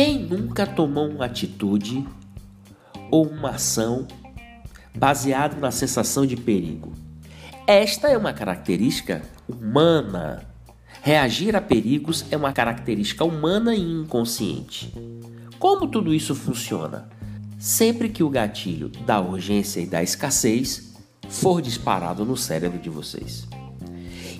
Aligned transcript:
Quem 0.00 0.16
nunca 0.16 0.64
tomou 0.64 1.08
uma 1.08 1.24
atitude 1.24 2.06
ou 3.10 3.26
uma 3.26 3.50
ação 3.50 4.06
baseada 4.96 5.56
na 5.56 5.72
sensação 5.72 6.24
de 6.24 6.36
perigo? 6.36 6.92
Esta 7.66 8.06
é 8.06 8.16
uma 8.16 8.32
característica 8.32 9.22
humana. 9.48 10.46
Reagir 11.02 11.56
a 11.56 11.60
perigos 11.60 12.24
é 12.30 12.36
uma 12.36 12.52
característica 12.52 13.24
humana 13.24 13.74
e 13.74 13.80
inconsciente. 13.80 14.94
Como 15.58 15.88
tudo 15.88 16.14
isso 16.14 16.32
funciona? 16.32 17.08
Sempre 17.58 18.08
que 18.08 18.22
o 18.22 18.30
gatilho 18.30 18.90
da 19.04 19.20
urgência 19.20 19.80
e 19.80 19.86
da 19.86 20.00
escassez 20.00 20.94
for 21.28 21.60
disparado 21.60 22.24
no 22.24 22.36
cérebro 22.36 22.78
de 22.78 22.88
vocês. 22.88 23.48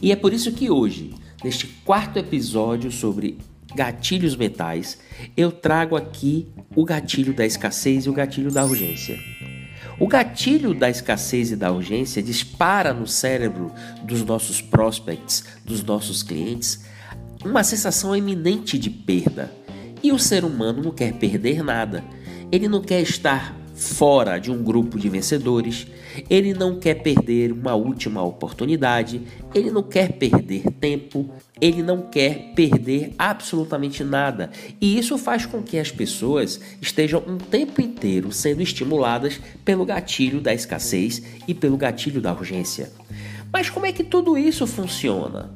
E 0.00 0.12
é 0.12 0.14
por 0.14 0.32
isso 0.32 0.52
que 0.52 0.70
hoje, 0.70 1.16
neste 1.42 1.66
quarto 1.84 2.16
episódio 2.16 2.92
sobre 2.92 3.38
gatilhos 3.74 4.36
mentais, 4.36 4.98
eu 5.36 5.52
trago 5.52 5.96
aqui 5.96 6.48
o 6.74 6.84
gatilho 6.84 7.34
da 7.34 7.44
escassez 7.44 8.06
e 8.06 8.10
o 8.10 8.12
gatilho 8.12 8.50
da 8.50 8.64
urgência. 8.64 9.18
O 10.00 10.06
gatilho 10.06 10.72
da 10.74 10.88
escassez 10.88 11.50
e 11.50 11.56
da 11.56 11.72
urgência 11.72 12.22
dispara 12.22 12.94
no 12.94 13.06
cérebro 13.06 13.72
dos 14.04 14.24
nossos 14.24 14.60
prospects, 14.60 15.44
dos 15.64 15.82
nossos 15.82 16.22
clientes, 16.22 16.84
uma 17.44 17.64
sensação 17.64 18.14
iminente 18.14 18.78
de 18.78 18.90
perda. 18.90 19.52
E 20.00 20.12
o 20.12 20.18
ser 20.18 20.44
humano 20.44 20.82
não 20.82 20.92
quer 20.92 21.14
perder 21.14 21.64
nada. 21.64 22.04
Ele 22.52 22.68
não 22.68 22.80
quer 22.80 23.00
estar 23.00 23.57
fora 23.78 24.38
de 24.38 24.50
um 24.50 24.60
grupo 24.60 24.98
de 24.98 25.08
vencedores, 25.08 25.86
ele 26.28 26.52
não 26.52 26.80
quer 26.80 26.94
perder 26.94 27.52
uma 27.52 27.76
última 27.76 28.20
oportunidade, 28.22 29.22
ele 29.54 29.70
não 29.70 29.84
quer 29.84 30.12
perder 30.12 30.68
tempo, 30.80 31.30
ele 31.60 31.80
não 31.80 32.02
quer 32.02 32.52
perder 32.56 33.14
absolutamente 33.16 34.02
nada. 34.02 34.50
E 34.80 34.98
isso 34.98 35.16
faz 35.16 35.46
com 35.46 35.62
que 35.62 35.78
as 35.78 35.92
pessoas 35.92 36.60
estejam 36.82 37.22
um 37.24 37.38
tempo 37.38 37.80
inteiro 37.80 38.32
sendo 38.32 38.62
estimuladas 38.62 39.40
pelo 39.64 39.86
gatilho 39.86 40.40
da 40.40 40.52
escassez 40.52 41.22
e 41.46 41.54
pelo 41.54 41.76
gatilho 41.76 42.20
da 42.20 42.32
urgência. 42.32 42.90
Mas 43.52 43.70
como 43.70 43.86
é 43.86 43.92
que 43.92 44.02
tudo 44.02 44.36
isso 44.36 44.66
funciona? 44.66 45.50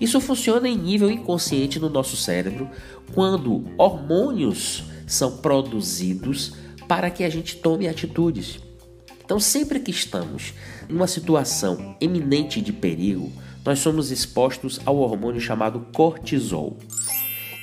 Isso 0.00 0.20
funciona 0.20 0.68
em 0.68 0.78
nível 0.78 1.10
inconsciente 1.10 1.80
no 1.80 1.88
nosso 1.88 2.16
cérebro 2.16 2.70
quando 3.12 3.64
hormônios 3.76 4.84
são 5.06 5.38
produzidos 5.38 6.54
para 6.88 7.10
que 7.10 7.24
a 7.24 7.28
gente 7.28 7.56
tome 7.56 7.88
atitudes. 7.88 8.58
Então, 9.24 9.40
sempre 9.40 9.80
que 9.80 9.90
estamos 9.90 10.52
em 10.88 10.94
uma 10.94 11.06
situação 11.06 11.96
eminente 12.00 12.60
de 12.60 12.72
perigo, 12.72 13.32
nós 13.64 13.78
somos 13.78 14.10
expostos 14.10 14.78
ao 14.84 14.98
hormônio 14.98 15.40
chamado 15.40 15.86
cortisol, 15.92 16.76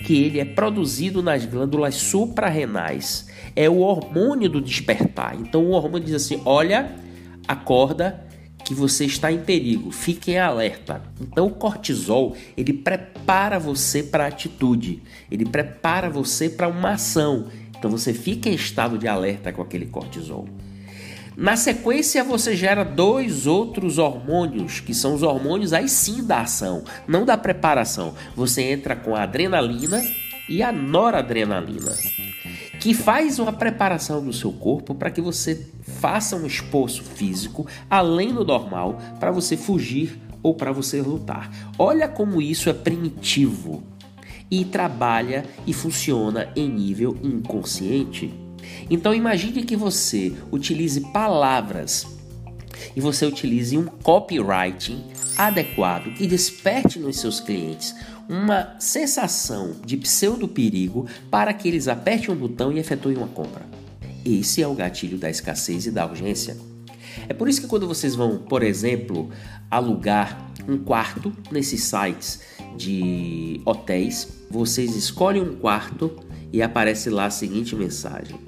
que 0.05 0.23
ele 0.23 0.39
é 0.39 0.45
produzido 0.45 1.21
nas 1.21 1.45
glândulas 1.45 1.95
suprarrenais. 1.95 3.27
É 3.55 3.69
o 3.69 3.79
hormônio 3.79 4.49
do 4.49 4.59
despertar. 4.59 5.35
Então, 5.39 5.65
o 5.65 5.71
hormônio 5.71 6.05
diz 6.05 6.15
assim: 6.15 6.41
olha, 6.45 6.95
acorda 7.47 8.25
que 8.65 8.73
você 8.73 9.05
está 9.05 9.31
em 9.31 9.39
perigo, 9.39 9.91
fique 9.91 10.31
em 10.31 10.39
alerta. 10.39 11.01
Então, 11.19 11.47
o 11.47 11.51
cortisol 11.51 12.35
ele 12.55 12.73
prepara 12.73 13.59
você 13.59 14.01
para 14.01 14.25
a 14.25 14.27
atitude, 14.27 15.03
ele 15.29 15.45
prepara 15.45 16.09
você 16.09 16.49
para 16.49 16.67
uma 16.67 16.91
ação, 16.91 17.47
então 17.81 17.89
você 17.89 18.13
fica 18.13 18.47
em 18.47 18.53
estado 18.53 18.95
de 18.95 19.07
alerta 19.07 19.51
com 19.51 19.59
aquele 19.59 19.87
cortisol. 19.87 20.47
Na 21.35 21.55
sequência, 21.55 22.23
você 22.23 22.55
gera 22.55 22.83
dois 22.83 23.47
outros 23.47 23.97
hormônios, 23.97 24.79
que 24.79 24.93
são 24.93 25.15
os 25.15 25.23
hormônios 25.23 25.73
aí 25.73 25.89
sim 25.89 26.23
da 26.23 26.41
ação, 26.41 26.83
não 27.07 27.25
da 27.25 27.35
preparação. 27.35 28.13
Você 28.35 28.61
entra 28.61 28.95
com 28.95 29.15
a 29.15 29.23
adrenalina 29.23 29.99
e 30.47 30.61
a 30.61 30.71
noradrenalina, 30.71 31.91
que 32.79 32.93
faz 32.93 33.39
uma 33.39 33.51
preparação 33.51 34.23
do 34.23 34.31
seu 34.31 34.51
corpo 34.51 34.93
para 34.93 35.09
que 35.09 35.19
você 35.19 35.67
faça 35.81 36.35
um 36.35 36.45
esforço 36.45 37.01
físico 37.01 37.65
além 37.89 38.31
do 38.31 38.45
normal 38.45 39.01
para 39.19 39.31
você 39.31 39.57
fugir 39.57 40.19
ou 40.43 40.53
para 40.53 40.71
você 40.71 41.01
lutar. 41.01 41.49
Olha 41.79 42.07
como 42.07 42.43
isso 42.43 42.69
é 42.69 42.73
primitivo 42.73 43.83
e 44.51 44.65
trabalha 44.65 45.45
e 45.65 45.73
funciona 45.73 46.51
em 46.55 46.69
nível 46.69 47.17
inconsciente. 47.23 48.31
Então 48.89 49.15
imagine 49.15 49.63
que 49.63 49.75
você 49.75 50.33
utilize 50.51 50.99
palavras 51.11 52.05
e 52.95 52.99
você 52.99 53.25
utilize 53.25 53.77
um 53.77 53.85
copywriting 53.85 55.03
adequado 55.37 56.13
que 56.13 56.27
desperte 56.27 56.99
nos 56.99 57.17
seus 57.17 57.39
clientes 57.39 57.95
uma 58.27 58.75
sensação 58.79 59.75
de 59.85 59.97
pseudo 59.97 60.47
perigo 60.47 61.07
para 61.29 61.53
que 61.53 61.67
eles 61.67 61.87
apertem 61.87 62.33
um 62.33 62.37
botão 62.37 62.71
e 62.71 62.79
efetuem 62.79 63.17
uma 63.17 63.27
compra. 63.27 63.65
Esse 64.25 64.61
é 64.61 64.67
o 64.67 64.75
gatilho 64.75 65.17
da 65.17 65.29
escassez 65.29 65.87
e 65.87 65.91
da 65.91 66.05
urgência. 66.05 66.55
É 67.27 67.33
por 67.33 67.47
isso 67.47 67.61
que 67.61 67.67
quando 67.67 67.87
vocês 67.87 68.15
vão, 68.15 68.37
por 68.37 68.63
exemplo, 68.63 69.29
alugar 69.69 70.51
um 70.67 70.77
quarto 70.77 71.33
nesses 71.51 71.83
sites 71.83 72.41
de 72.77 73.61
hotéis, 73.65 74.45
vocês 74.49 74.95
escolhem 74.95 75.41
um 75.41 75.55
quarto 75.55 76.11
e 76.51 76.61
aparece 76.61 77.09
lá 77.09 77.25
a 77.25 77.29
seguinte 77.29 77.75
mensagem: 77.75 78.39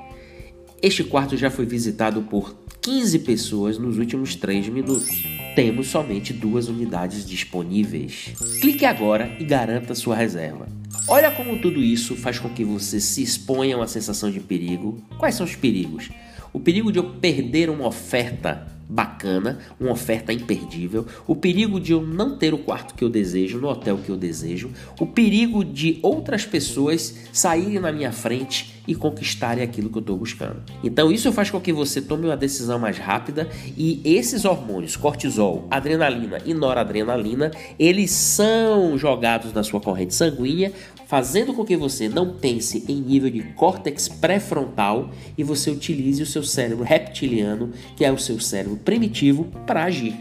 Este 0.81 1.03
quarto 1.03 1.37
já 1.37 1.49
foi 1.49 1.65
visitado 1.65 2.21
por 2.23 2.55
15 2.81 3.19
pessoas 3.19 3.77
nos 3.77 3.97
últimos 3.97 4.35
3 4.35 4.67
minutos. 4.69 5.23
Temos 5.55 5.87
somente 5.87 6.33
duas 6.33 6.67
unidades 6.67 7.25
disponíveis. 7.25 8.33
Clique 8.59 8.85
agora 8.85 9.35
e 9.39 9.45
garanta 9.45 9.95
sua 9.95 10.15
reserva. 10.15 10.67
Olha 11.07 11.29
como 11.31 11.59
tudo 11.59 11.81
isso 11.81 12.15
faz 12.15 12.39
com 12.39 12.49
que 12.49 12.63
você 12.63 12.99
se 12.99 13.21
exponha 13.21 13.75
a 13.75 13.79
uma 13.79 13.87
sensação 13.87 14.31
de 14.31 14.39
perigo. 14.39 15.03
Quais 15.17 15.35
são 15.35 15.45
os 15.45 15.55
perigos? 15.55 16.09
O 16.53 16.59
perigo 16.59 16.91
de 16.91 16.99
eu 16.99 17.03
perder 17.03 17.69
uma 17.69 17.87
oferta 17.87 18.67
bacana, 18.87 19.59
uma 19.79 19.91
oferta 19.91 20.31
imperdível, 20.31 21.05
o 21.27 21.35
perigo 21.35 21.79
de 21.79 21.91
eu 21.91 22.01
não 22.01 22.37
ter 22.37 22.53
o 22.53 22.57
quarto 22.57 22.93
que 22.93 23.03
eu 23.03 23.09
desejo, 23.09 23.59
no 23.59 23.67
hotel 23.67 23.97
que 23.97 24.09
eu 24.09 24.15
desejo, 24.15 24.71
o 24.99 25.05
perigo 25.05 25.65
de 25.65 25.99
outras 26.01 26.45
pessoas 26.45 27.15
saírem 27.33 27.79
na 27.79 27.91
minha 27.91 28.11
frente 28.11 28.72
e 28.87 28.95
conquistarem 28.95 29.63
aquilo 29.63 29.89
que 29.89 29.97
eu 29.97 30.01
estou 30.01 30.17
buscando. 30.17 30.61
Então 30.83 31.11
isso 31.11 31.31
faz 31.31 31.49
com 31.49 31.59
que 31.59 31.71
você 31.71 32.01
tome 32.01 32.25
uma 32.25 32.37
decisão 32.37 32.79
mais 32.79 32.97
rápida 32.97 33.49
e 33.77 34.01
esses 34.03 34.45
hormônios, 34.45 34.95
cortisol, 34.95 35.67
adrenalina 35.69 36.39
e 36.45 36.53
noradrenalina, 36.53 37.51
eles 37.79 38.11
são 38.11 38.97
jogados 38.97 39.53
na 39.53 39.63
sua 39.63 39.79
corrente 39.79 40.13
sanguínea 40.13 40.73
fazendo 41.13 41.53
com 41.53 41.63
que 41.63 41.77
você 41.77 42.09
não 42.09 42.33
pense 42.33 42.83
em 42.87 42.95
nível 42.95 43.29
de 43.29 43.43
córtex 43.53 44.07
pré-frontal 44.07 45.11
e 45.37 45.43
você 45.43 45.69
utilize 45.69 46.23
o 46.23 46.25
seu 46.25 46.43
cérebro 46.43 46.83
reptiliano, 46.83 47.71
que 47.95 48.03
é 48.03 48.11
o 48.11 48.17
seu 48.17 48.39
cérebro 48.39 48.77
primitivo, 48.77 49.45
para 49.67 49.83
agir. 49.83 50.15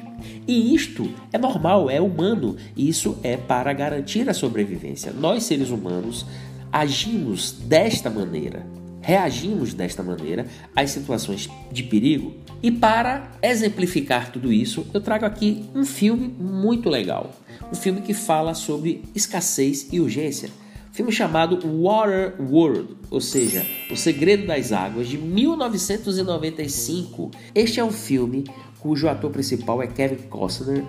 E 0.46 0.74
isto 0.74 1.08
é 1.32 1.38
normal, 1.38 1.88
é 1.88 2.00
humano, 2.00 2.56
isso 2.76 3.16
é 3.22 3.36
para 3.38 3.72
garantir 3.72 4.28
a 4.28 4.34
sobrevivência. 4.34 5.12
Nós, 5.12 5.44
seres 5.44 5.70
humanos, 5.70 6.26
agimos 6.72 7.52
desta 7.52 8.08
maneira, 8.08 8.66
reagimos 9.00 9.74
desta 9.74 10.02
maneira 10.02 10.46
às 10.74 10.90
situações 10.90 11.48
de 11.70 11.82
perigo. 11.82 12.34
E 12.62 12.70
para 12.70 13.30
exemplificar 13.42 14.32
tudo 14.32 14.52
isso, 14.52 14.86
eu 14.94 15.00
trago 15.00 15.26
aqui 15.26 15.64
um 15.74 15.84
filme 15.84 16.28
muito 16.28 16.88
legal. 16.88 17.34
Um 17.70 17.74
filme 17.74 18.00
que 18.00 18.14
fala 18.14 18.54
sobre 18.54 19.02
escassez 19.14 19.88
e 19.92 20.00
urgência 20.00 20.50
filme 20.92 21.10
chamado 21.10 21.58
Water 21.82 22.34
World, 22.38 22.94
ou 23.10 23.20
seja, 23.20 23.66
O 23.90 23.96
Segredo 23.96 24.46
das 24.46 24.70
Águas, 24.72 25.08
de 25.08 25.16
1995. 25.16 27.30
Este 27.54 27.80
é 27.80 27.84
um 27.84 27.90
filme 27.90 28.44
cujo 28.78 29.08
ator 29.08 29.30
principal 29.30 29.82
é 29.82 29.86
Kevin 29.86 30.28
Costner 30.28 30.84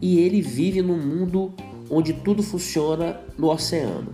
e 0.00 0.18
ele 0.18 0.42
vive 0.42 0.82
num 0.82 0.98
mundo 0.98 1.54
onde 1.88 2.12
tudo 2.12 2.42
funciona 2.42 3.20
no 3.38 3.48
oceano, 3.48 4.12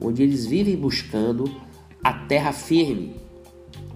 onde 0.00 0.22
eles 0.22 0.46
vivem 0.46 0.76
buscando 0.76 1.50
a 2.02 2.12
terra 2.12 2.52
firme, 2.52 3.16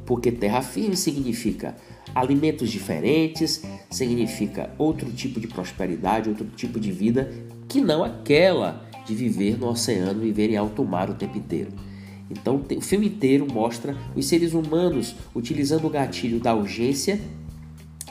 porque 0.04 0.32
terra 0.32 0.62
firme 0.62 0.96
significa 0.96 1.76
alimentos 2.14 2.70
diferentes, 2.70 3.62
significa 3.90 4.74
outro 4.78 5.10
tipo 5.12 5.40
de 5.40 5.46
prosperidade, 5.46 6.28
outro 6.28 6.46
tipo 6.56 6.80
de 6.80 6.90
vida 6.90 7.30
que 7.68 7.80
não 7.80 8.02
aquela 8.02 8.84
de 9.06 9.14
viver 9.14 9.58
no 9.58 9.68
oceano, 9.68 10.20
viver 10.20 10.50
em 10.50 10.56
alto 10.56 10.84
mar 10.84 11.08
o 11.10 11.14
tempo 11.14 11.38
inteiro. 11.38 11.70
Então, 12.30 12.64
o 12.76 12.80
filme 12.80 13.08
inteiro 13.08 13.46
mostra 13.52 13.96
os 14.14 14.26
seres 14.26 14.54
humanos 14.54 15.16
utilizando 15.34 15.86
o 15.86 15.90
gatilho 15.90 16.38
da 16.38 16.54
urgência 16.54 17.20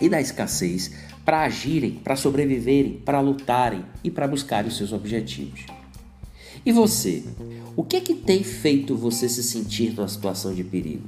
e 0.02 0.10
da 0.10 0.20
escassez 0.20 0.92
para 1.24 1.42
agirem, 1.42 1.92
para 1.92 2.16
sobreviverem, 2.16 3.02
para 3.06 3.20
lutarem 3.20 3.84
e 4.04 4.10
para 4.10 4.28
buscarem 4.28 4.70
os 4.70 4.78
seus 4.78 4.92
objetivos. 4.92 5.79
E 6.66 6.72
você? 6.72 7.24
O 7.76 7.84
que 7.84 7.98
é 7.98 8.02
que 8.02 8.14
tem 8.14 8.44
feito 8.44 8.96
você 8.96 9.30
se 9.30 9.42
sentir 9.42 9.94
numa 9.94 10.08
situação 10.08 10.54
de 10.54 10.64
perigo? 10.64 11.08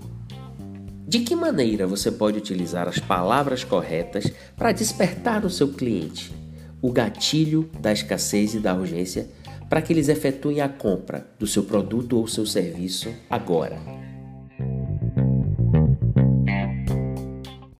De 1.07 1.19
que 1.19 1.35
maneira 1.35 1.85
você 1.85 2.09
pode 2.09 2.37
utilizar 2.37 2.87
as 2.87 2.99
palavras 2.99 3.63
corretas 3.63 4.31
para 4.55 4.71
despertar 4.71 5.41
no 5.41 5.49
seu 5.49 5.73
cliente 5.73 6.31
o 6.81 6.91
gatilho 6.91 7.69
da 7.79 7.91
escassez 7.91 8.55
e 8.55 8.59
da 8.59 8.73
urgência 8.73 9.29
para 9.69 9.81
que 9.81 9.93
eles 9.93 10.09
efetuem 10.09 10.61
a 10.61 10.67
compra 10.67 11.27
do 11.37 11.45
seu 11.45 11.63
produto 11.63 12.17
ou 12.17 12.27
seu 12.27 12.45
serviço 12.45 13.09
agora. 13.29 14.10